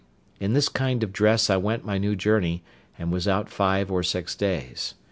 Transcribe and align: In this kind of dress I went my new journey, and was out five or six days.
In 0.39 0.53
this 0.53 0.67
kind 0.67 1.03
of 1.03 1.13
dress 1.13 1.47
I 1.47 1.57
went 1.57 1.85
my 1.85 1.99
new 1.99 2.15
journey, 2.15 2.63
and 2.97 3.11
was 3.11 3.27
out 3.27 3.51
five 3.51 3.91
or 3.91 4.01
six 4.01 4.33
days. 4.35 4.95